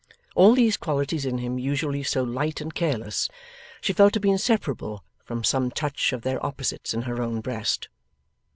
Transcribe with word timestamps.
All 0.33 0.55
these 0.55 0.77
qualities, 0.77 1.27
in 1.27 1.37
him 1.37 1.59
usually 1.59 2.01
so 2.01 2.23
light 2.23 2.59
and 2.59 2.73
careless, 2.73 3.29
she 3.81 3.93
felt 3.93 4.13
to 4.13 4.19
be 4.19 4.31
inseparable 4.31 5.03
from 5.23 5.43
some 5.43 5.69
touch 5.69 6.11
of 6.11 6.23
their 6.23 6.43
opposites 6.43 6.95
in 6.95 7.03
her 7.03 7.21
own 7.21 7.39
breast. 7.39 7.87